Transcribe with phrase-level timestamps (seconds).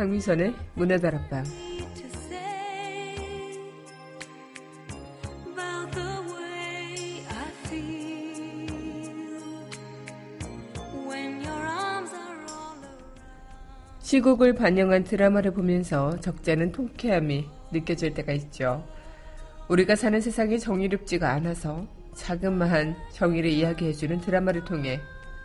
[0.00, 1.44] 강민선의 문화다락방
[14.00, 18.82] 시국을 반영한 드라마를 보면서 적잖은 통쾌함이 느껴질 때가 있죠.
[19.68, 24.98] 우리가 사는 세상이 정의롭지가 않아서 자그마한 정의를 이야기해주는 드라마를 통해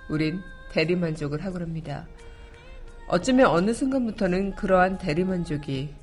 [0.10, 0.40] 우린
[0.72, 2.08] 대리만족을 하고 합니다.
[3.08, 5.94] 어쩌면 어느 순간부터는 그러한 대리만족이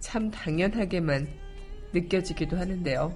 [0.00, 1.28] 참 당연하게만
[1.92, 3.14] 느껴지기도 하는데요.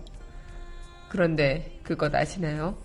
[1.08, 2.78] 그런데 그것 아시나요?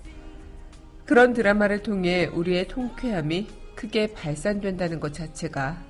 [1.05, 5.81] 그런 드라마를 통해 우리의 통쾌함이 크게 발산된다는 것 자체가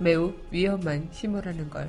[0.00, 1.88] 매우 위험한 심오라는 걸.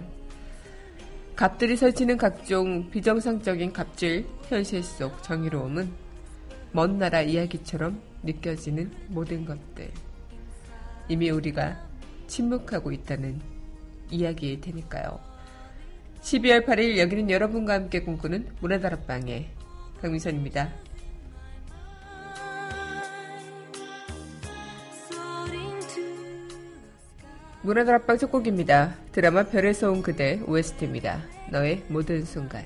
[1.36, 5.90] 갑들이 설치는 각종 비정상적인 갑질 현실 속 정의로움은
[6.74, 9.90] 먼 나라 이야기처럼 느껴지는 모든 것들.
[11.10, 11.80] 이미 우리가
[12.28, 13.40] 침묵하고 있다는
[14.12, 15.20] 이야기일 테니까요.
[16.22, 19.50] 12월 8일 여기는 여러분과 함께 꿈꾸는 문화다락방의
[20.02, 20.74] 강민선입니다.
[27.62, 28.96] 문화다락방 첫 곡입니다.
[29.12, 31.22] 드라마 별에서 온 그대 OST입니다.
[31.52, 32.66] 너의 모든 순간.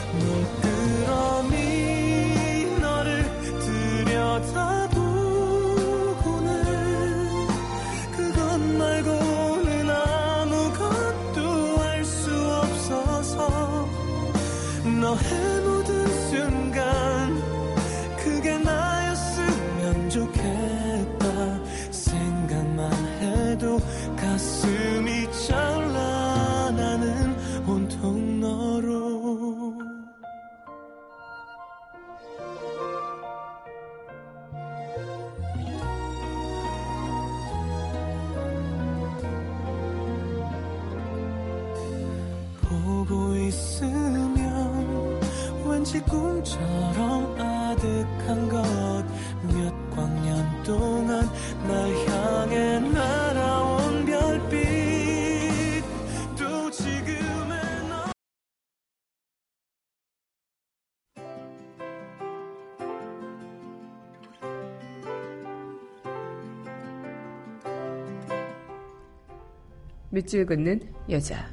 [70.11, 71.49] 밑줄 긋는 여자.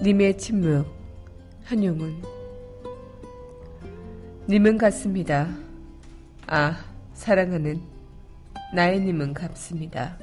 [0.00, 0.84] 님의 침묵,
[1.62, 2.20] 한용운.
[4.48, 5.48] 님은 같습니다.
[6.48, 6.84] 아,
[7.14, 7.80] 사랑하는
[8.74, 10.18] 나의 님은 같습니다.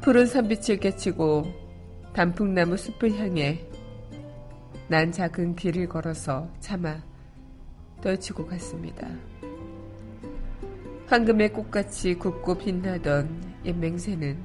[0.00, 1.44] 푸른 산빛을 깨치고
[2.12, 3.66] 단풍나무 숲을 향해
[4.86, 7.09] 난 작은 길을 걸어서 차마
[8.00, 9.08] 떨치고 갔습니다.
[11.06, 14.38] 황금의 꽃같이 굽고 빛나던 옛 맹세는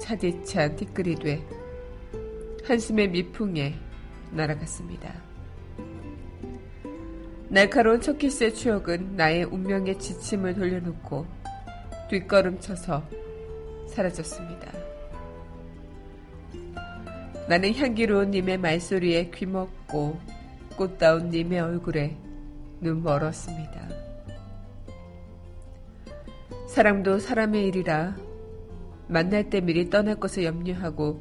[0.00, 1.46] 차디찬 티끌이 돼
[2.64, 3.74] 한숨의 미풍에
[4.30, 5.12] 날아갔습니다.
[7.48, 11.26] 날카로운 첫 키스의 추억은 나의 운명의 지침을 돌려놓고
[12.08, 13.02] 뒷걸음쳐서
[13.88, 14.72] 사라졌습니다.
[17.46, 20.18] 나는 향기로운 님의 말소리에 귀먹고
[20.76, 22.16] 꽃다운 님의 얼굴에
[22.82, 23.88] 눈 멀었습니다.
[26.66, 28.16] 사랑도 사람의 일이라
[29.06, 31.20] 만날 때 미리 떠날 것을 염려하고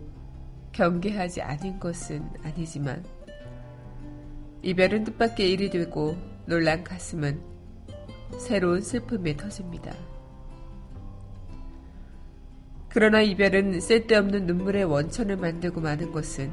[0.72, 3.06] 경계하지 않은 것은 아니지만
[4.64, 6.18] 이별은 뜻밖의 일이 되고
[6.48, 7.40] 놀란 가슴은
[8.40, 9.94] 새로운 슬픔에 터집니다.
[12.90, 16.52] 그러나 이별은 쓸데없는 눈물의 원천을 만들고 마는 것은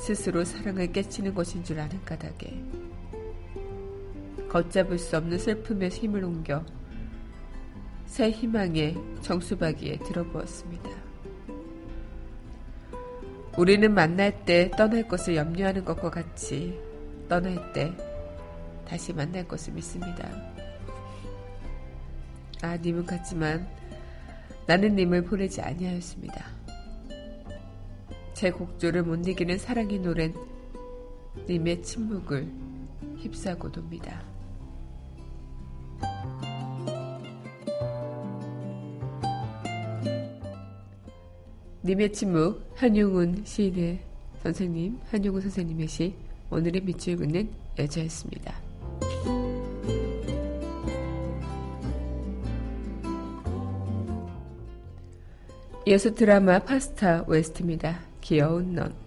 [0.00, 2.95] 스스로 사랑을 깨치는 것인 줄 아는 까닭에
[4.56, 6.64] 걷잡을 수 없는 슬픔에 힘을 옮겨
[8.06, 10.88] 새 희망의 정수박이에 들어부었습니다.
[13.58, 16.80] 우리는 만날 때 떠날 것을 염려하는 것과 같이
[17.28, 17.92] 떠날 때
[18.88, 20.26] 다시 만날 것을 믿습니다.
[22.62, 23.68] 아, 님은 같지만
[24.66, 26.46] 나는 님을 보내지 아니하였습니다.
[28.32, 30.34] 제 곡조를 못 이기는 사랑의 노랜
[31.46, 32.50] 님의 침묵을
[33.18, 34.25] 휩싸고 돕니다.
[41.84, 44.00] 님의 침묵 한용운 시인의
[44.42, 46.14] 선생님 한용운 선생님의 시
[46.50, 47.48] 오늘의 밑줄 긋는
[47.78, 48.54] 여자였습니다.
[55.86, 58.00] 이어서 드라마 파스타 웨스트입니다.
[58.20, 59.05] 귀여운 넌.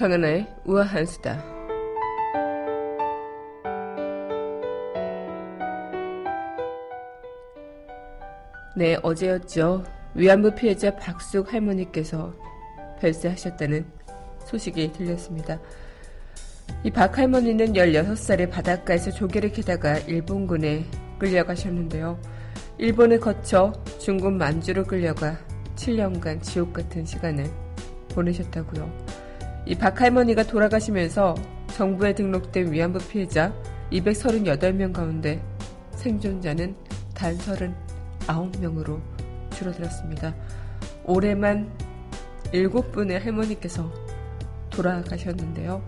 [0.00, 1.44] 강은하의 우아한 수다.
[8.74, 9.84] 네, 어제였죠.
[10.14, 12.32] 위안부 피해자 박숙 할머니께서
[12.98, 13.84] 별세하셨다는
[14.46, 15.60] 소식이 들렸습니다.
[16.82, 20.86] 이 박 할머니는 16살에 바닷가에서 조개를 캐다가 일본군에
[21.18, 22.18] 끌려가셨는데요.
[22.78, 25.36] 일본을 거쳐 중국 만주로 끌려가
[25.76, 27.44] 7년간 지옥 같은 시간을
[28.14, 29.09] 보내셨다고요.
[29.70, 31.36] 이 박 할머니가 돌아가시면서
[31.68, 33.54] 정부에 등록된 위안부 피해자
[33.92, 35.40] 238명 가운데
[35.92, 36.74] 생존자는
[37.14, 39.00] 단 39명으로
[39.50, 40.34] 줄어들었습니다.
[41.04, 41.70] 올해만
[42.52, 43.88] 7분의 할머니께서
[44.70, 45.80] 돌아가셨는데요.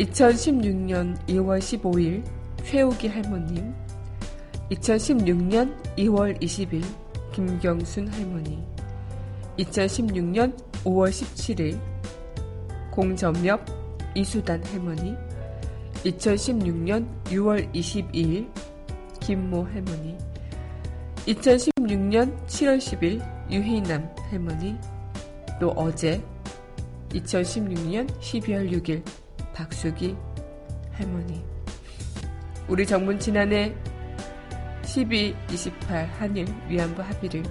[0.00, 2.24] 2016년 2월 15일
[2.64, 3.72] 최우기 할머님,
[4.72, 6.82] 2016년 2월 20일
[7.32, 8.66] 김경순 할머니,
[9.56, 11.95] 2016년 5월 17일
[12.96, 13.60] 공점엽
[14.14, 15.14] 이수단 할머니,
[16.02, 18.50] 2016년 6월 22일
[19.20, 20.16] 김모 할머니,
[21.26, 24.76] 2016년 7월 10일 유희남 할머니,
[25.60, 26.24] 또 어제
[27.10, 29.02] 2016년 12월 6일
[29.52, 30.16] 박수기
[30.92, 31.44] 할머니.
[32.66, 33.74] 우리 정부는 지난해
[34.86, 37.42] 12, 28 한일 위안부 합의를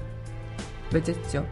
[0.92, 1.46] 맺었죠.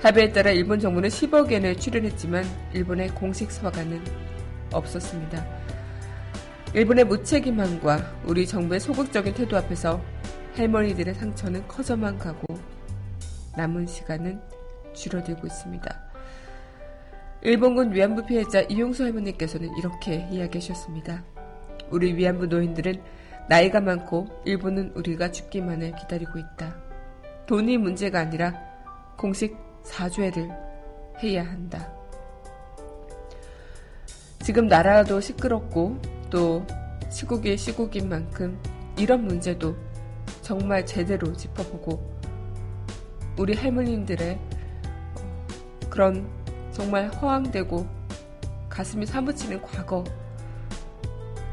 [0.00, 4.00] 합의에 따라 일본 정부는 10억 엔을 출연했지만 일본의 공식 서가는
[4.72, 5.44] 없었습니다.
[6.72, 10.00] 일본의 무책임함과 우리 정부의 소극적인 태도 앞에서
[10.54, 12.46] 할머니들의 상처는 커져만 가고
[13.56, 14.40] 남은 시간은
[14.94, 16.00] 줄어들고 있습니다.
[17.42, 21.24] 일본군 위안부 피해자 이용수 할머니께서는 이렇게 이야기하셨습니다.
[21.90, 23.02] 우리 위안부 노인들은
[23.48, 26.76] 나이가 많고 일부는 우리가 죽기만을 기다리고 있다.
[27.46, 28.54] 돈이 문제가 아니라
[29.16, 30.48] 공식 사죄를
[31.22, 31.90] 해야 한다.
[34.40, 35.98] 지금 나라도 시끄럽고
[36.30, 36.64] 또
[37.10, 38.60] 시국이 시국인 만큼
[38.96, 39.74] 이런 문제도
[40.42, 42.18] 정말 제대로 짚어보고
[43.38, 44.38] 우리 할머님들의
[45.16, 46.28] 어, 그런
[46.72, 47.86] 정말 허황되고
[48.68, 50.04] 가슴이 사무치는 과거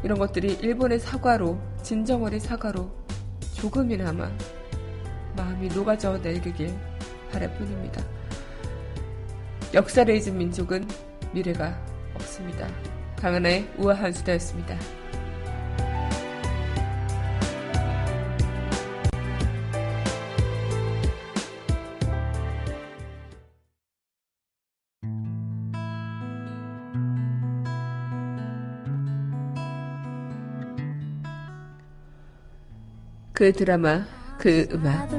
[0.03, 2.89] 이런 것들이 일본의 사과로 진정 어린 사과로
[3.53, 4.29] 조금이나마
[5.35, 6.77] 마음이 녹아져 내리길
[7.31, 8.14] 바랄 뿐입니다.
[9.75, 10.87] 역사를 잊은 민족은
[11.33, 11.77] 미래가
[12.13, 12.65] 없습니다.
[13.17, 14.79] 강하나의 우아한 수다였습니다.
[33.33, 34.05] 그 드라마,
[34.39, 35.09] 그 음악.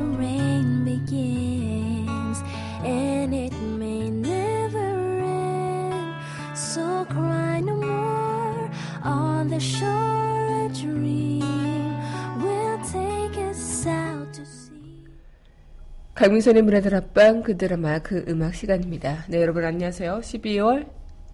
[16.17, 19.27] 강민선의 문화들 앞방 그 드라마 그 음악 시간입니다.
[19.29, 20.21] 네 여러분 안녕하세요.
[20.21, 20.89] 12월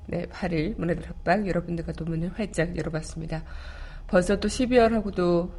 [0.08, 3.44] 네 8일 문화들 앞방 여러분들과 또 문을 활짝 열어봤습니다.
[4.08, 5.52] 벌써 또 12월하고도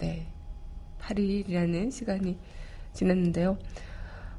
[0.00, 0.26] 네
[1.00, 2.38] 8일이라는 시간이
[2.92, 3.56] 지났는데요.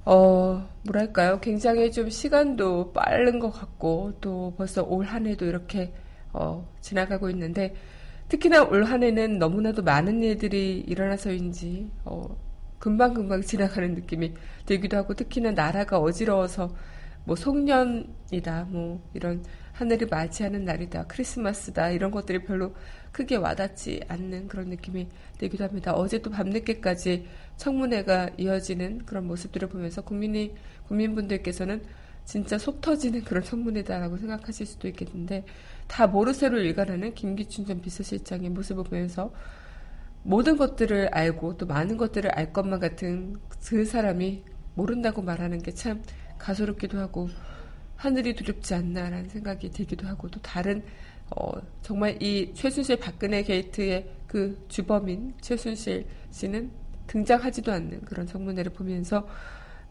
[0.06, 5.96] 어 뭐랄까요 굉장히 좀 시간도 빠른 것 같고 또 벌써 올 한해도 이렇게
[6.32, 7.74] 어, 지나가고 있는데
[8.28, 12.50] 특히나 올 한해는 너무나도 많은 일들이 일어나서인지 어,
[12.82, 14.34] 금방금방 지나가는 느낌이
[14.66, 16.76] 들기도 하고 특히나 나라가 어지러워서
[17.24, 22.74] 뭐 송년이다 뭐 이런 하늘을 맞이하는 날이다 크리스마스다 이런 것들이 별로
[23.12, 25.08] 크게 와닿지 않는 그런 느낌이
[25.38, 25.94] 들기도 합니다.
[25.94, 30.56] 어제도 밤늦게까지 청문회가 이어지는 그런 모습들을 보면서 국민이
[30.88, 31.84] 국민분들께서는
[32.26, 35.46] 진짜 속 터지는 그런 청문회다라고 생각하실 수도 있겠는데
[35.88, 39.32] 다 모르쇠로 일관하는 김기춘 전 비서실장의 모습을 보면서
[40.24, 44.44] 모든 것들을 알고 또 많은 것들을 알 것만 같은 그 사람이
[44.75, 46.01] 모른다고 말하는 게 참
[46.42, 47.30] 가소롭기도 하고
[47.96, 50.84] 하늘이 두렵지 않나라는 생각이 들기도 하고 또 다른
[51.30, 51.51] 어,
[51.82, 56.72] 정말 이 최순실 박근혜 게이트의 그 주범인 최순실 씨는
[57.08, 59.28] 등장하지도 않는 그런 청문회를 보면서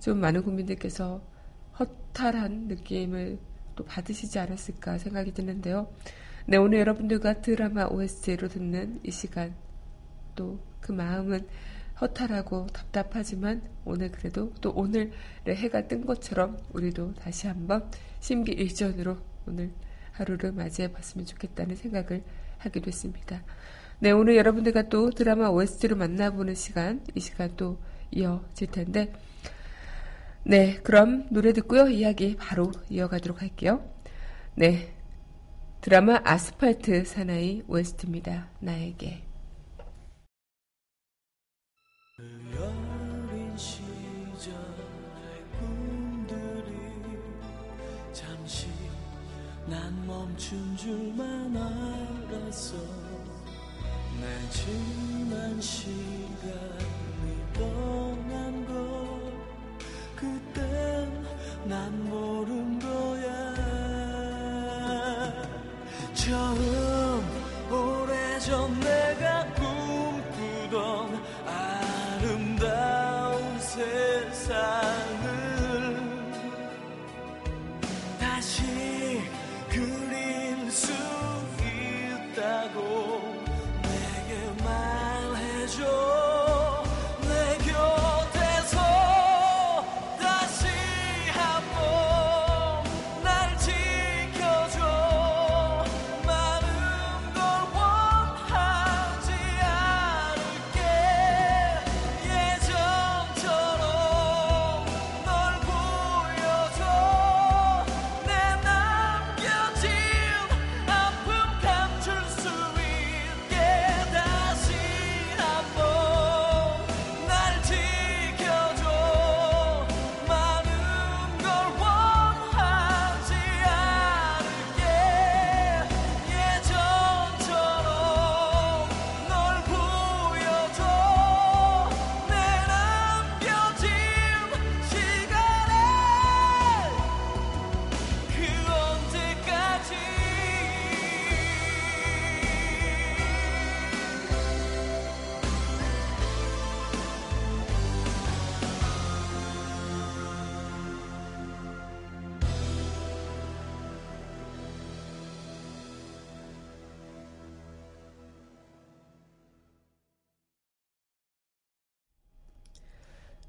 [0.00, 1.22] 좀 많은 국민들께서
[1.78, 3.38] 허탈한 느낌을
[3.76, 5.88] 또 받으시지 않았을까 생각이 드는데요.
[6.46, 9.54] 네, 오늘 여러분들과 드라마 OST로 듣는 이 시간
[10.34, 11.46] 또 그 마음은
[12.00, 15.12] 허탈하고 답답하지만 오늘 그래도 또 오늘의
[15.48, 17.88] 해가 뜬 것처럼 우리도 다시 한번
[18.20, 19.70] 심기 일전으로 오늘
[20.12, 22.24] 하루를 맞이해 봤으면 좋겠다는 생각을
[22.58, 23.42] 하게 됐습니다.
[24.00, 27.78] 네, 오늘 여러분들과 또 드라마 OST로 만나보는 시간, 이 시간 또
[28.10, 29.12] 이어질 텐데,
[30.42, 31.88] 네, 그럼 노래 듣고요.
[31.88, 33.84] 이야기 바로 이어가도록 할게요.
[34.54, 34.94] 네,
[35.82, 38.48] 드라마 아스팔트 사나이 OST입니다.
[38.60, 39.29] 나에게.
[42.56, 44.60] 어린 시절의
[45.58, 46.70] 꿈들이
[48.12, 48.68] 잠시
[49.66, 52.76] 난 멈춘 줄만 알았어.
[54.20, 56.02] 내 지난 시간이
[57.54, 59.32] 떠난 걸
[60.16, 61.24] 그땐
[61.64, 63.30] 난 모른 거야.
[66.14, 66.79] 처음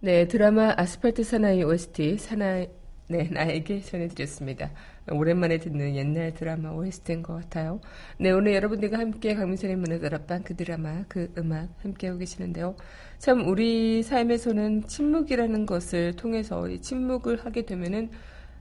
[0.03, 2.67] 네, 드라마 아스팔트 사나이 OST 사나이
[3.07, 4.71] 네, 나에게 전해드렸습니다.
[5.11, 7.79] 오랜만에 듣는 옛날 드라마 OST인 것 같아요.
[8.17, 12.75] 네, 오늘 여러분들과 함께 강민선의 문화다락방 그 드라마, 그 음악 함께하고 계시는데요.
[13.19, 18.09] 참, 우리 삶에서는 침묵이라는 것을 통해서 이 침묵을 하게 되면은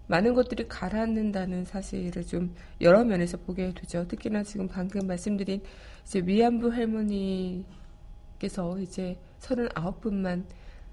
[0.09, 4.07] 많은 것들이 가라앉는다는 사실을 좀 여러 면에서 보게 되죠.
[4.07, 5.63] 특히나 지금 방금 말씀드린
[6.05, 7.65] 이제 위안부 할머니께서
[8.81, 10.45] 이제 39분만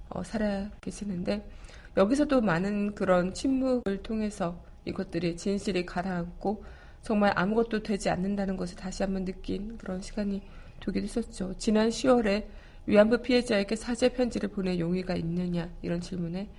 [0.10, 1.48] 어, 살아 계시는데
[1.96, 6.64] 여기서도 많은 그런 침묵을 통해서 이것들이 진실이 가라앉고
[7.02, 10.42] 정말 아무것도 되지 않는다는 것을 다시 한번 느낀 그런 시간이
[10.80, 11.54] 되기도 했었죠.
[11.58, 12.46] 지난 10월에
[12.86, 16.50] 위안부 피해자에게 사죄 편지를 보낼 용의가 있느냐 이런 질문에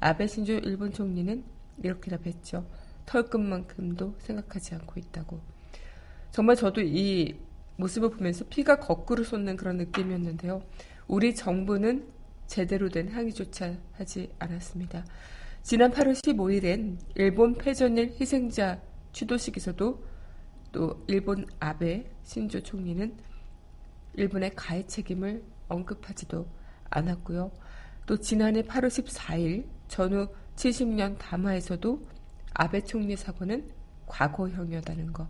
[0.00, 1.44] 아베 신조 일본 총리는
[1.82, 2.66] 이렇게 답했죠.
[3.06, 5.40] 털끝만큼도 생각하지 않고 있다고.
[6.30, 7.36] 정말 저도 이
[7.76, 10.62] 모습을 보면서 피가 거꾸로 솟는 그런 느낌이었는데요.
[11.06, 12.06] 우리 정부는
[12.48, 15.04] 제대로 된 항의조차 하지 않았습니다.
[15.62, 18.80] 지난 8월 15일엔 일본 패전일 희생자
[19.12, 20.04] 추도식에서도
[20.72, 23.14] 또 일본 아베 신조 총리는
[24.14, 26.46] 일본의 가해 책임을 언급하지도
[26.90, 27.52] 않았고요.
[28.06, 32.02] 또 지난해 8월 14일 전후 70년 담화에서도
[32.54, 33.70] 아베 총리 사고는
[34.06, 35.28] 과거형이었다는 거.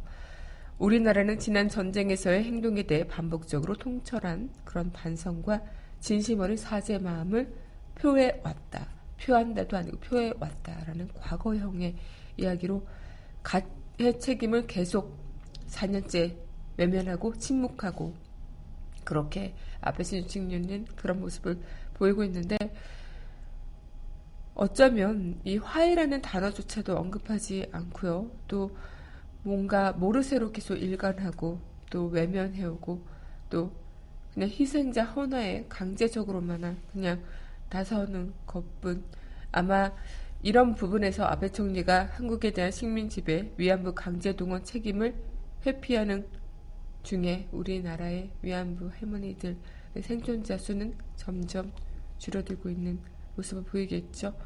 [0.78, 5.60] 우리나라는 지난 전쟁에서의 행동에 대해 반복적으로 통철한 그런 반성과
[6.00, 7.52] 진심 어린 사죄 마음을
[7.96, 8.86] 표해 왔다.
[9.20, 11.96] 표한다도 아니고 표해 왔다라는 과거형의
[12.36, 12.86] 이야기로
[13.42, 15.18] 가해 책임을 계속
[15.68, 16.36] 4년째
[16.76, 18.14] 외면하고 침묵하고
[19.04, 21.60] 그렇게 앞에 신축년은 그런 모습을
[21.94, 22.56] 보이고 있는데
[24.54, 28.30] 어쩌면 이 화해라는 단어조차도 언급하지 않고요.
[28.48, 28.76] 또
[29.42, 33.06] 뭔가 모르쇠로 계속 일관하고 또 외면해오고
[33.50, 33.72] 또
[34.38, 37.20] 그냥 희생자 하나에 강제적으로만 그냥
[37.70, 39.02] 나서는 것뿐
[39.50, 39.92] 아마
[40.44, 45.16] 이런 부분에서 아베 총리가 한국에 대한 식민 지배 위안부 강제 동원 책임을
[45.66, 46.28] 회피하는
[47.02, 49.56] 중에 우리나라의 위안부 할머니들
[50.02, 51.72] 생존자 수는 점점
[52.18, 53.00] 줄어들고 있는
[53.34, 54.38] 모습을 보이겠죠.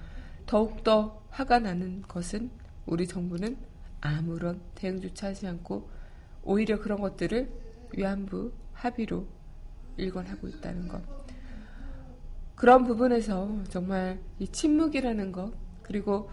[0.47, 2.51] 더욱더 화가 나는 것은
[2.87, 3.59] 우리 정부는
[4.01, 5.91] 아무런 대응조차 하지 않고
[6.45, 7.51] 오히려 그런 것들을
[7.95, 9.42] 위안부 합의로
[9.97, 11.03] 일관하고 있다는 것.
[12.55, 15.53] 그런 부분에서 정말 이 침묵이라는 것,
[15.83, 16.31] 그리고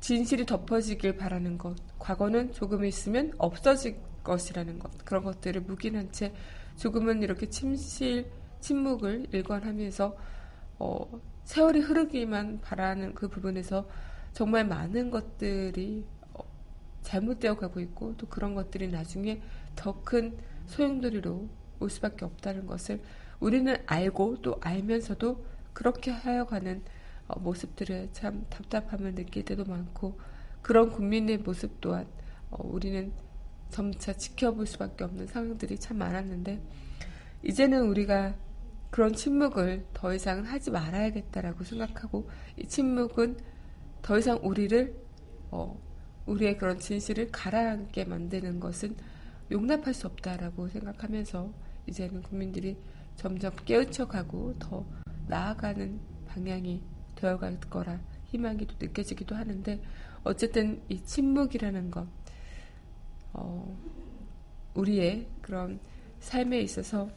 [0.00, 6.34] 진실이 덮어지길 바라는 것, 과거는 조금 있으면 없어질 것이라는 것, 그런 것들을 묵인한 채
[6.76, 8.30] 조금은 이렇게 침실,
[8.60, 10.16] 침묵을 일관하면서
[10.78, 13.88] 어, 세월이 흐르기만 바라는 그 부분에서
[14.32, 16.42] 정말 많은 것들이 어,
[17.02, 19.40] 잘못되어 가고 있고 또 그런 것들이 나중에
[19.76, 21.48] 더 큰 소용돌이로
[21.84, 23.00] 올 수밖에 없다는 것을
[23.40, 26.82] 우리는 알고 또 알면서도 그렇게 하여가는
[27.28, 30.18] 어, 모습들을 참 답답함을 느낄 때도 많고
[30.62, 32.06] 그런 국민의 모습 또한
[32.50, 33.12] 어, 우리는
[33.70, 36.62] 점차 지켜볼 수밖에 없는 상황들이 참 많았는데
[37.42, 38.34] 이제는 우리가
[38.90, 43.38] 그런 침묵을 더 이상 하지 말아야겠다라고 생각하고 이 침묵은
[44.02, 44.94] 더 이상 우리를
[45.50, 45.80] 어,
[46.26, 48.96] 우리의 그런 진실을 가라앉게 만드는 것은
[49.50, 51.52] 용납할 수 없다라고 생각하면서
[51.86, 52.76] 이제는 국민들이
[53.16, 54.84] 점점 깨우쳐가고 더
[55.26, 56.82] 나아가는 방향이
[57.14, 59.80] 되어갈 거라 희망이 또 느껴지기도 하는데
[60.24, 62.06] 어쨌든 이 침묵이라는 것
[63.32, 63.76] 어,
[64.74, 65.78] 우리의 그런
[66.20, 67.08] 삶에 있어서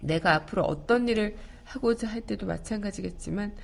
[0.00, 3.54] 내가 앞으로 어떤 일을 하고자 할 때도 마찬가지겠지만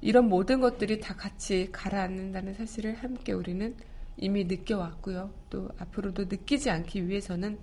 [0.00, 3.76] 이런 모든 것들이 다 같이 가라앉는다는 사실을 함께 우리는
[4.16, 5.32] 이미 느껴왔고요.
[5.48, 7.58] 또 앞으로도 느끼지 않기 위해서는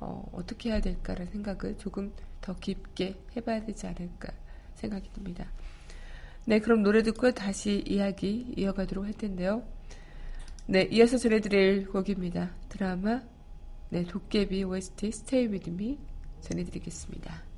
[0.00, 4.32] 어, 어떻게 해야 될까라는 생각을 조금 더 깊게 해봐야 되지 않을까
[4.74, 5.46] 생각이 듭니다.
[6.46, 9.62] 네, 그럼 노래 듣고 다시 이야기 이어가도록 할 텐데요.
[10.66, 12.50] 네, 이어서 전해드릴 곡입니다.
[12.68, 13.22] 드라마
[13.90, 15.98] 네, 도깨비 OST Stay With Me
[16.40, 17.50] 전해드리겠습니다.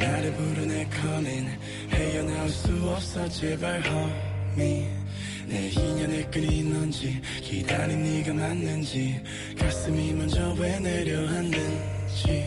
[0.00, 1.50] 나를 부르네 calling
[1.90, 4.88] 헤어나올 수 없어 제발 homie.
[5.46, 9.20] 내 인연을 끈이 넌지 기다린 네가 맞는지
[9.58, 12.46] 가슴이 먼저 왜 내려앉는지.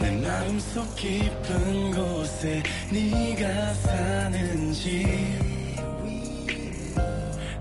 [0.00, 5.04] 내 마음속 깊은 곳에 네가 사는지.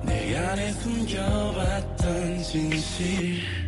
[0.04, 3.61] 내 안에 숨겨왔던 진실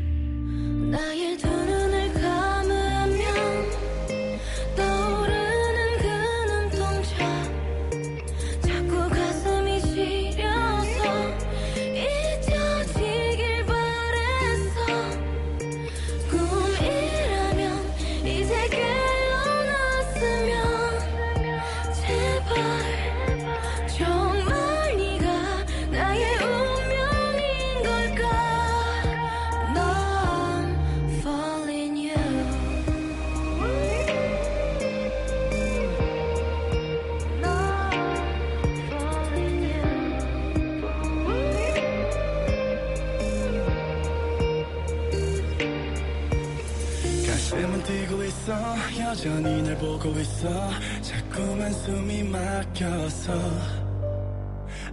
[47.53, 48.53] 가슴은 뛰고 있어
[48.99, 53.31] 여전히 날 보고 있어 자꾸만 숨이 막혀서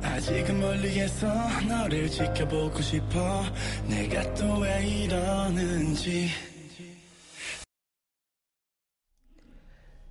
[0.02, 1.26] 아직은 멀리에서
[1.66, 3.44] 너를 지켜보고 싶어
[3.88, 6.28] 내가 또 왜 이러는지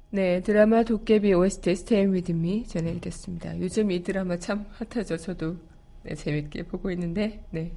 [0.10, 1.70] 네, 드라마 도깨비 OST
[2.08, 3.60] With Me 전해드렸습니다.
[3.60, 5.18] 요즘 이 드라마 참 핫하죠.
[5.18, 5.58] 저도
[6.02, 7.74] 네, 재밌게 보고 있는데, 네.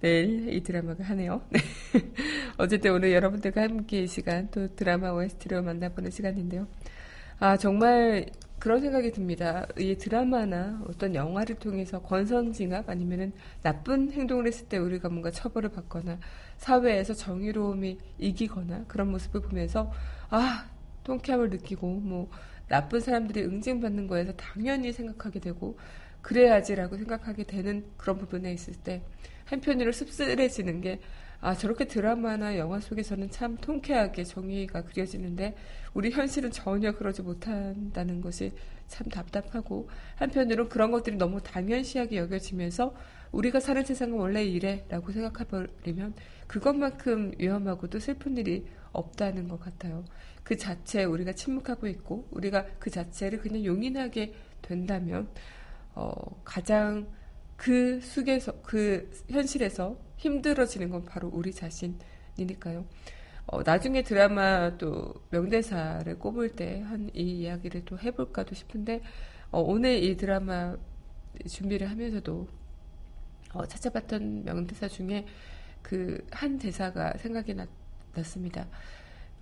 [0.00, 1.42] 내일 이 드라마가 하네요.
[1.50, 1.60] 네.
[2.58, 6.66] 어쨌든 오늘 여러분들과 함께 이 시간 또 드라마 OST로 만나보는 시간인데요.
[7.38, 8.26] 아, 정말
[8.58, 9.66] 그런 생각이 듭니다.
[9.78, 13.32] 이 드라마나 어떤 영화를 통해서 권선징악 아니면은
[13.62, 16.18] 나쁜 행동을 했을 때 우리가 뭔가 처벌을 받거나
[16.56, 19.92] 사회에서 정의로움이 이기거나 그런 모습을 보면서
[20.30, 20.68] 아,
[21.04, 22.30] 통쾌함을 느끼고 뭐
[22.68, 25.78] 나쁜 사람들이 응징받는 거에서 당연히 생각하게 되고
[26.22, 29.02] 그래야지라고 생각하게 되는 그런 부분에 있을 때
[29.46, 31.00] 한편으로 씁쓸해지는 게
[31.40, 35.54] 아, 저렇게 드라마나 영화 속에서는 참 통쾌하게 정의가 그려지는데
[35.94, 38.52] 우리 현실은 전혀 그러지 못한다는 것이
[38.88, 42.94] 참 답답하고 한편으로 그런 것들이 너무 당연시하게 여겨지면서
[43.32, 46.14] 우리가 사는 세상은 원래 이래라고 생각해버리면
[46.46, 50.04] 그것만큼 위험하고도 슬픈 일이 없다는 것 같아요.
[50.42, 54.32] 그 자체에 우리가 침묵하고 있고 우리가 그 자체를 그냥 용인하게
[54.62, 55.28] 된다면
[55.94, 56.12] 어,
[56.44, 57.06] 가장
[57.56, 62.84] 그 속에서 그 현실에서 힘들어지는 건 바로 우리 자신이니까요.
[63.46, 69.02] 어, 나중에 드라마 또 명대사를 꼽을 때 한 이 이야기를 또 해볼까도 싶은데
[69.50, 70.76] 어, 오늘 이 드라마
[71.48, 72.48] 준비를 하면서도
[73.54, 75.26] 어, 찾아봤던 명대사 중에
[75.82, 77.68] 그 한 대사가 생각이 났,
[78.14, 78.66] 났습니다.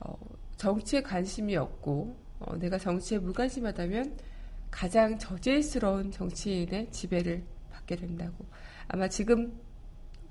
[0.00, 0.14] 어,
[0.56, 4.18] 정치에 관심이 없고 어, 내가 정치에 무관심하다면
[4.70, 7.42] 가장 저질스러운 정치인의 지배를
[7.84, 8.44] 받게 된다고.
[8.88, 9.58] 아마 지금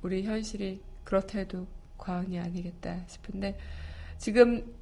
[0.01, 3.57] 우리 현실이 그렇다 해도 과언이 아니겠다 싶은데
[4.17, 4.73] 지금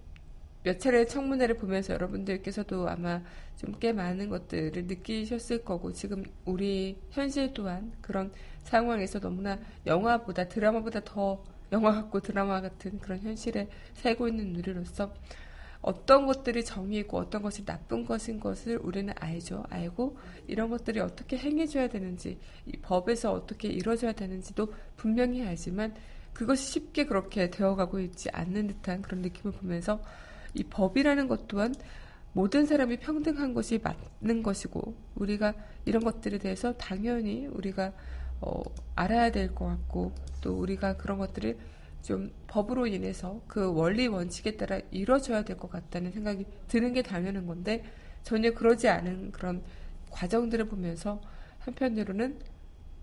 [0.64, 3.22] 몇 차례 청문회를 보면서 여러분들께서도 아마
[3.58, 8.32] 좀 꽤 많은 것들을 느끼셨을 거고 지금 우리 현실 또한 그런
[8.64, 15.14] 상황에서 너무나 영화보다 드라마보다 더 영화 같고 드라마 같은 그런 현실에 살고 있는 우리로서
[15.82, 19.64] 어떤 것들이 정의이고 어떤 것이 나쁜 것인 것을 우리는 알죠.
[19.70, 20.18] 알고
[20.48, 25.96] 이런 것들이 어떻게 행해줘야 되는지, 이 법에서 어떻게 이루어져야 되는지도 분명히 알지만
[26.34, 30.02] 그것이 쉽게 그렇게 되어가고 있지 않는 듯한 그런 느낌을 보면서
[30.54, 31.74] 이 법이라는 것 또한
[32.34, 35.54] 모든 사람이 평등한 것이 맞는 것이고 우리가
[35.86, 37.92] 이런 것들에 대해서 당연히 우리가
[38.40, 38.64] 어,
[38.96, 41.58] 알아야 될 것 같고 또 우리가 그런 것들을
[42.02, 47.46] 좀 법으로 인해서 그 원리 원칙에 따라 이루어져야 될 것 같다는 생각이 드는 게 당연한
[47.46, 47.84] 건데
[48.24, 49.64] 전혀 그러지 않은 그런
[50.10, 51.22] 과정들을 보면서
[51.60, 52.40] 한편으로는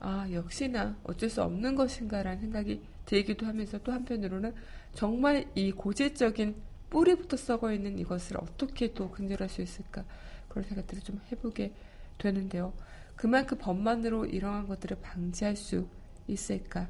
[0.01, 4.55] 아 역시나 어쩔 수 없는 것인가라는 생각이 들기도 하면서 또 한편으로는
[4.95, 6.55] 정말 이 고질적인
[6.91, 10.05] 뿌리부터 썩어 있는 이것을 어떻게 또 근절할 수 있을까
[10.49, 11.73] 그런 생각들을 좀 해보게
[12.19, 12.73] 되는데요.
[13.17, 15.89] 그만큼 법만으로 이러한 것들을 방지할 수
[16.29, 16.89] 있을까?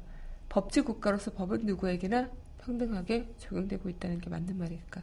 [0.49, 5.01] 법治국가로서 법은 누구에게나 평등하게 적용되고 있다는 게 맞는 말일까?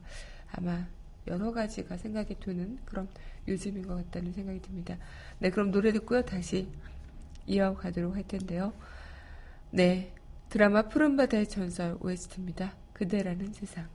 [0.53, 0.87] 아마
[1.27, 3.09] 여러 가지가 생각이 드는 그런
[3.49, 4.97] 요즘인 것 같다는 생각이 듭니다.
[5.39, 6.23] 네, 그럼 노래 듣고요.
[6.23, 6.69] 다시
[7.47, 8.73] 이어가도록 할 텐데요.
[9.71, 10.13] 네,
[10.49, 12.75] 드라마 푸른바다의 전설 OST입니다.
[12.93, 13.89] 그대라는 세상.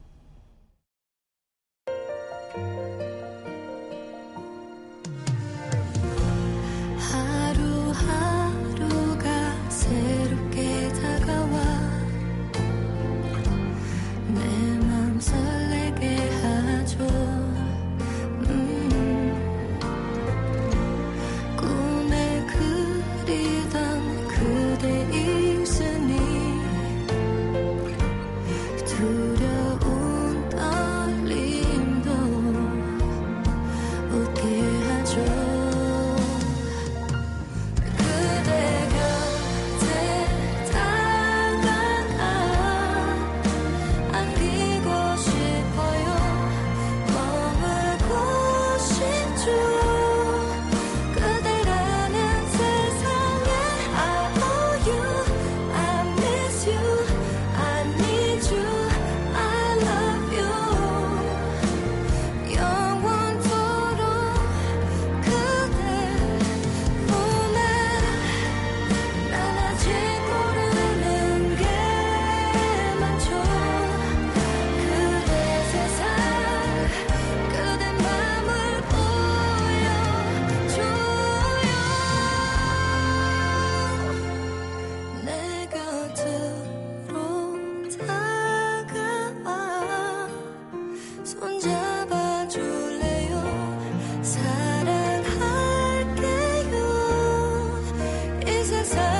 [98.71, 99.10] princesses.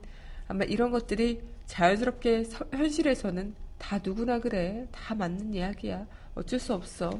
[0.47, 4.87] 아마 이런 것들이 자연스럽게 서, 현실에서는 다 누구나 그래.
[4.91, 6.07] 다 맞는 이야기야.
[6.35, 7.19] 어쩔 수 없어.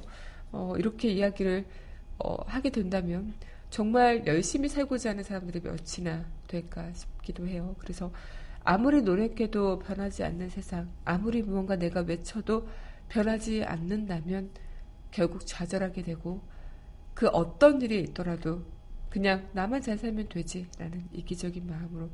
[0.52, 1.66] 어, 이렇게 이야기를
[2.20, 3.34] 어, 하게 된다면
[3.70, 7.76] 정말 열심히 살고자 하는 사람들이 몇이나 될까 싶기도 해요.
[7.80, 8.12] 그래서
[8.64, 12.68] 아무리 노력해도 변하지 않는 세상, 아무리 무언가 내가 외쳐도
[13.10, 14.50] 변하지 않는다면
[15.12, 16.42] 결국 좌절하게 되고
[17.14, 18.64] 그 어떤 일이 있더라도
[19.18, 22.08] 그냥 나만 잘 살면 되지 라는 이기적인 마음으로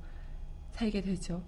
[0.72, 1.44] 살게 되죠.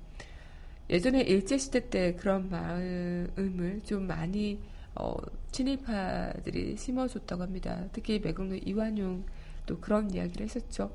[0.89, 4.59] 예전에 일제시대 때 그런 마음을 좀 많이
[4.95, 5.15] 어,
[5.51, 7.85] 친일파들이 심어줬다고 합니다.
[7.93, 10.93] 특히 매국노 이완용도 그런 이야기를 했었죠.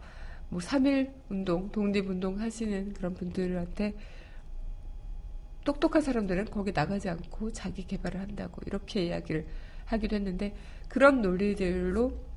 [0.51, 3.95] 뭐 3일 운동, 독립운동 하시는 그런 분들한테
[5.65, 9.47] 똑똑한 사람들은 거기 나가지 않고 자기 개발을 한다고 이렇게 이야기를
[9.87, 10.55] 하기도 했는데
[10.91, 12.30] 그런 논리들로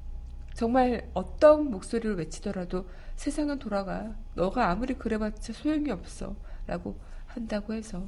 [0.53, 4.15] 정말 어떤 목소리를 외치더라도 세상은 돌아가.
[4.35, 6.35] 너가 아무리 그래봤자 소용이 없어.
[6.67, 8.07] 라고 한다고 해서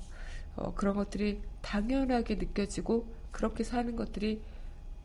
[0.56, 4.42] 어, 그런 것들이 당연하게 느껴지고 그렇게 사는 것들이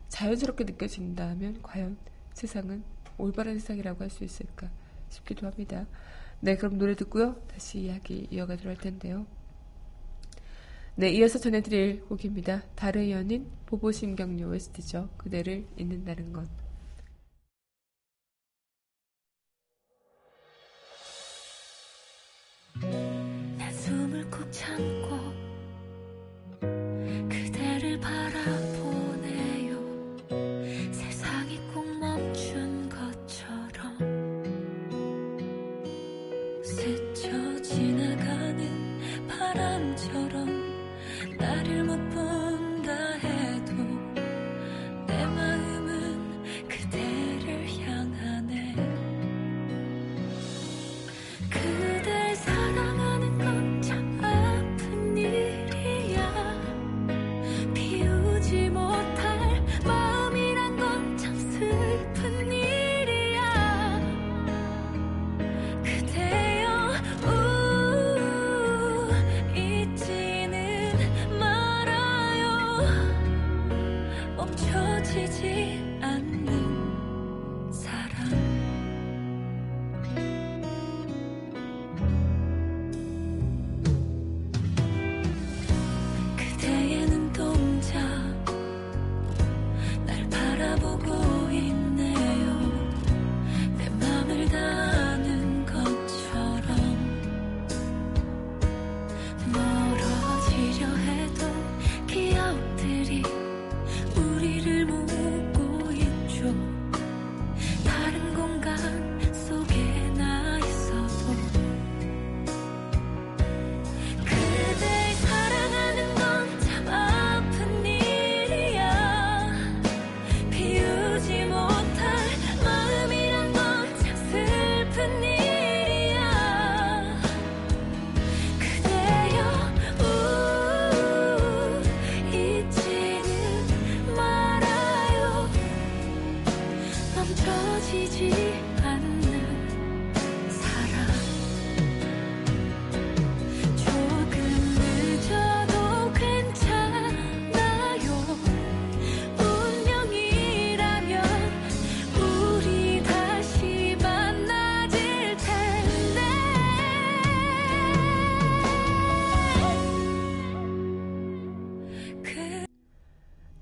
[0.07, 1.97] 자연스럽게 느껴진다면 과연
[2.33, 2.83] 세상은
[3.17, 4.69] 올바른 세상이라고 할 수 있을까
[5.09, 5.85] 싶기도 합니다.
[6.39, 7.35] 네, 그럼 노래 듣고요.
[7.47, 9.25] 다시 이야기 이어가도록 할 텐데요.
[10.95, 12.63] 네, 이어서 전해드릴 곡입니다.
[12.75, 15.09] 달의 연인 보보심경요 웨스트죠.
[15.17, 16.47] 그대를 잊는다는 것.
[24.51, 25.00] 亲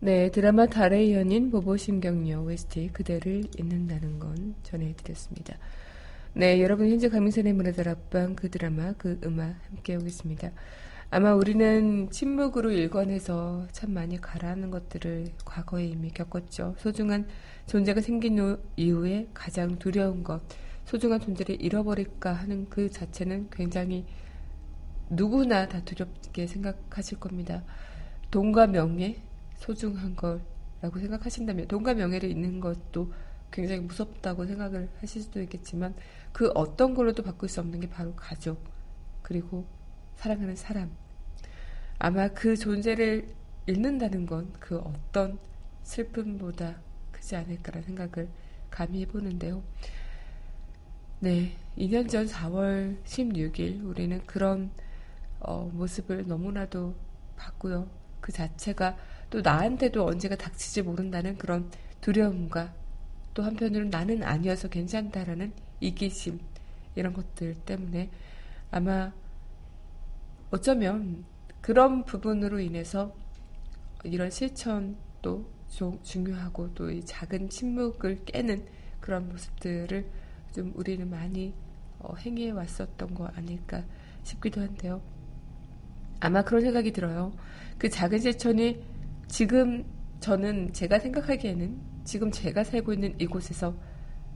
[0.10, 5.56] 네, 드라마 달의 연인 보보심경녀 OST 그대를 잊는다는 건 전해드렸습니다.
[6.34, 10.50] 네, 여러분 현재 강민선의 문화들 앞방 그 드라마 그 음악 함께 오겠습니다.
[11.12, 16.74] 아마 우리는 침묵으로 일관해서 참 많이 가라앉는 것들을 과거에 이미 겪었죠.
[16.80, 17.28] 소중한
[17.68, 20.42] 존재가 생긴 이후에 가장 두려운 것,
[20.86, 24.08] 소중한 존재를 잃어버릴까 하는 그 자체는 굉장히
[25.12, 27.64] 누구나 다 두렵게 생각하실 겁니다.
[28.32, 29.29] 돈과 명예,
[29.60, 33.14] 소중한 거라고 생각하신다면, 돈과 명예를 잃는 것도
[33.52, 35.94] 굉장히 무섭다고 생각을 하실 수도 있겠지만,
[36.32, 38.64] 그 어떤 걸로도 바꿀 수 없는 게 바로 가족,
[39.22, 39.66] 그리고
[40.16, 40.92] 사랑하는 사람.
[42.00, 43.36] 아마 그 존재를
[43.68, 45.38] 잃는다는 건 그 어떤
[45.84, 46.80] 슬픔보다
[47.12, 48.30] 크지 않을까라는 생각을
[48.70, 49.64] 감히 해보는데요.
[51.20, 54.72] 네, 2년 전 4월 16일 우리는 그런
[55.40, 56.96] 어, 모습을 너무나도
[57.36, 57.90] 봤고요.
[58.22, 58.98] 그 자체가
[59.30, 61.70] 또 나한테도 언제가 닥칠지 모른다는 그런
[62.02, 62.74] 두려움과
[63.34, 66.40] 또 한편으로는 나는 아니어서 괜찮다라는 이기심
[66.96, 68.10] 이런 것들 때문에
[68.72, 69.12] 아마
[70.52, 71.26] 어쩌면
[71.62, 73.14] 그런 부분으로 인해서
[74.04, 75.46] 이런 실천도
[76.04, 78.66] 중요하고 또 이 작은 침묵을 깨는
[79.00, 80.06] 그런 모습들을
[80.54, 81.54] 좀 우리는 많이
[82.00, 83.84] 어, 행해 왔었던 거 아닐까
[84.24, 85.02] 싶기도 한데요.
[86.20, 87.32] 아마 그런 생각이 들어요.
[87.78, 88.82] 그 작은 실천이
[89.30, 89.86] 지금
[90.20, 93.74] 저는 제가 생각하기에는 지금 제가 살고 있는 이곳에서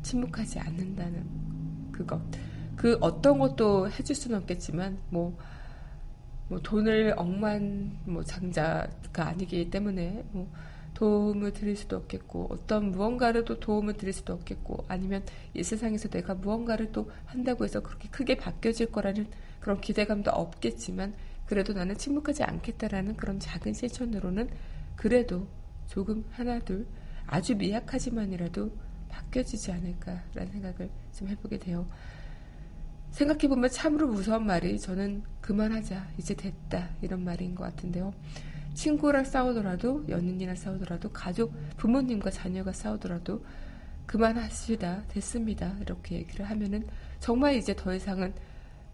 [0.03, 2.21] 침묵하지 않는다는 그것.
[2.75, 5.37] 그 어떤 것도 해줄 수는 없겠지만, 뭐,
[6.47, 10.51] 뭐 돈을 억만 뭐 장자가 아니기 때문에 뭐
[10.93, 15.23] 도움을 드릴 수도 없겠고 어떤 무언가를 또 도움을 드릴 수도 없겠고 아니면
[15.55, 19.27] 이 세상에서 내가 무언가를 또 한다고 해서 그렇게 크게 바뀌어질 거라는
[19.59, 21.15] 그런 기대감도 없겠지만
[21.47, 24.49] 그래도 나는 침묵하지 않겠다라는 그런 작은 실천으로는
[24.95, 25.47] 그래도
[25.87, 26.87] 조금 하나 둘
[27.27, 28.71] 아주 미약하지만이라도
[29.09, 31.87] 바뀌어지지 않을까라는 생각을 좀 해보게 돼요.
[33.11, 38.13] 생각해보면 참으로 무서운 말이 저는 그만하자, 이제 됐다, 이런 말인 것 같은데요.
[38.73, 43.45] 친구랑 싸우더라도, 연인이랑 싸우더라도, 가족, 부모님과 자녀가 싸우더라도,
[44.07, 45.75] 그만하시다, 됐습니다.
[45.79, 46.87] 이렇게 얘기를 하면은
[47.19, 48.33] 정말 이제 더 이상은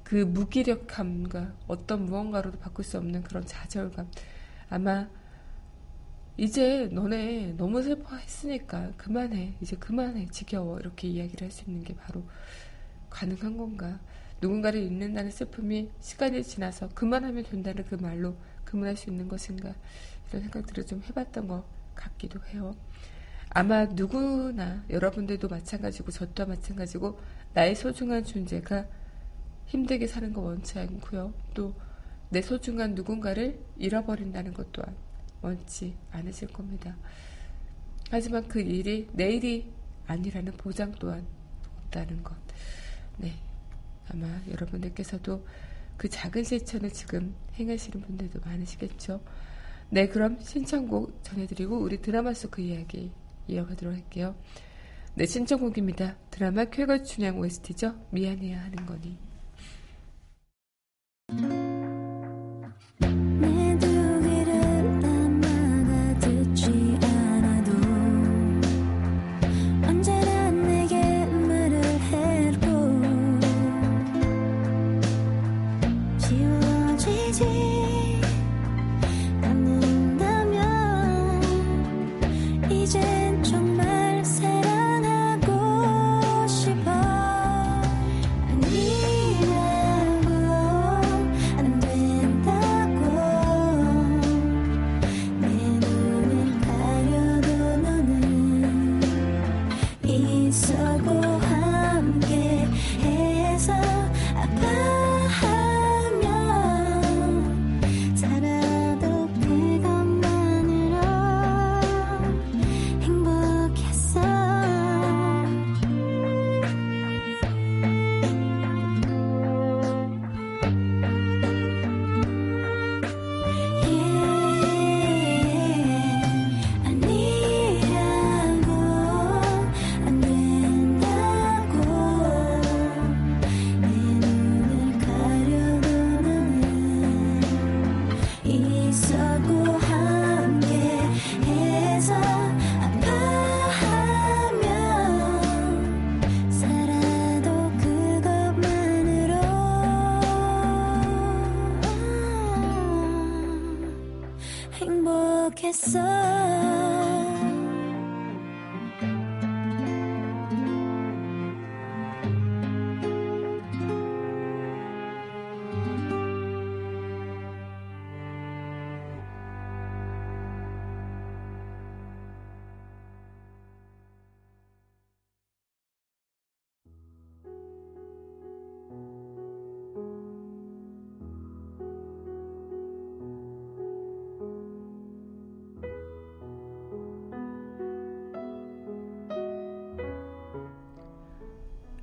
[0.03, 4.09] 그 무기력함과 어떤 무언가로도 바꿀 수 없는 그런 좌절감.
[4.69, 5.07] 아마
[6.39, 9.55] 이제 너네 너무 슬퍼했으니까 그만해.
[9.61, 10.27] 이제 그만해.
[10.31, 10.79] 지겨워.
[10.79, 12.23] 이렇게 이야기를 할 수 있는 게 바로
[13.09, 13.99] 가능한 건가?
[14.41, 19.73] 누군가를 잊는다는 슬픔이 시간이 지나서 그만하면 된다는 그 말로 그만할 수 있는 것인가?
[20.29, 21.65] 이런 생각들을 좀 해봤던 것
[21.95, 22.73] 같기도 해요.
[23.49, 27.19] 아마 누구나 여러분들도 마찬가지고 저 또한 마찬가지고
[27.53, 28.85] 나의 소중한 존재가
[29.65, 31.33] 힘들게 사는 거 원치 않고요.
[31.53, 31.73] 또
[32.29, 34.95] 내 소중한 누군가를 잃어버린다는 것 또한
[35.41, 36.95] 원치 않으실 겁니다.
[38.11, 39.71] 하지만 그 일이 내일이
[40.07, 41.25] 아니라는 보장 또한
[41.83, 42.35] 없다는 것.
[43.17, 43.33] 네.
[44.09, 45.45] 아마 여러분들께서도
[45.97, 49.21] 그 작은 실천을 지금 행하시는 분들도 많으시겠죠.
[49.91, 53.11] 네, 그럼 신청곡 전해드리고 우리 드라마 속 그 이야기
[53.47, 54.35] 이어가도록 할게요.
[55.15, 56.15] 네, 신청곡입니다.
[56.29, 57.95] 드라마 쾌걸 춘향 OST죠.
[58.11, 59.17] 미안해야 하는 거니.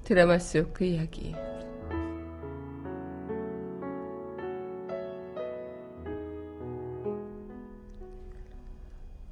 [0.06, 1.34] 드라마 속 그 이야기.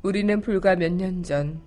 [0.02, 1.62] 우리는 불과 몇 년 전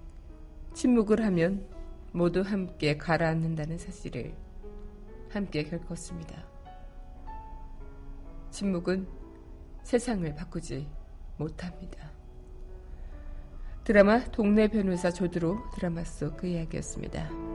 [0.74, 1.66] 침묵을 하면
[2.12, 4.34] 모두 함께 가라앉는다는 사실을
[5.30, 6.45] 함께 겪었습니다.
[8.51, 9.08] 침묵은
[9.84, 10.86] 세상을 바꾸지
[11.38, 12.12] 못합니다.
[13.86, 17.47] 드라마 동네 변호사 조드로 드라마 속 그 이야기였습니다.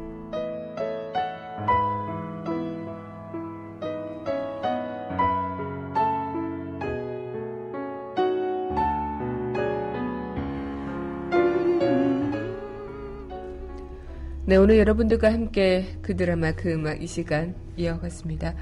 [14.52, 18.54] 네, 오늘 여러분들과 함께 그 드라마 그 음악 이 시간 이어갔습니다.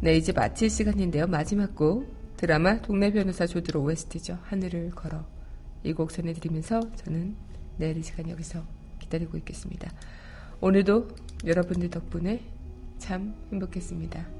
[0.00, 1.28] 네, 이제 마칠 시간인데요.
[1.28, 4.38] 마지막 곡 드라마 동네 변호사 조드로 OST죠.
[4.42, 5.24] 하늘을 걸어
[5.84, 7.36] 이 곡 전해드리면서 저는
[7.76, 8.64] 내일 이 시간 여기서
[8.98, 9.92] 기다리고 있겠습니다.
[10.60, 11.06] 오늘도
[11.46, 12.40] 여러분들 덕분에
[12.98, 14.37] 참 행복했습니다.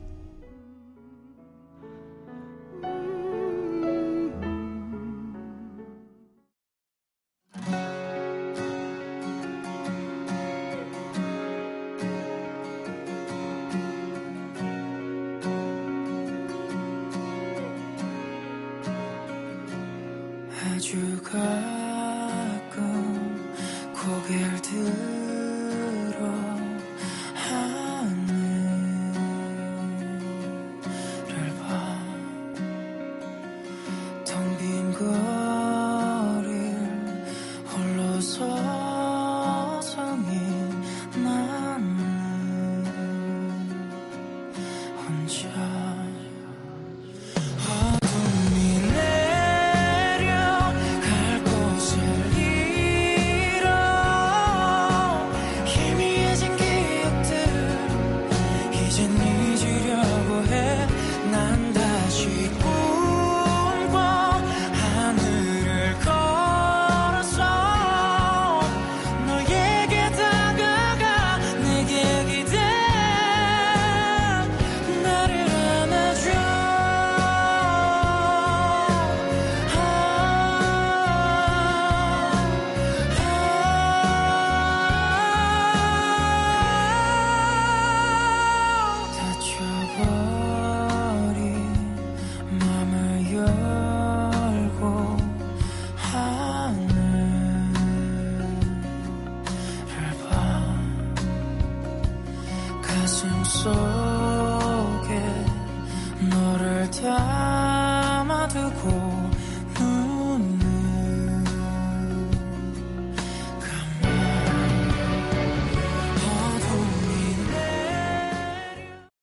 [45.09, 45.78] 很强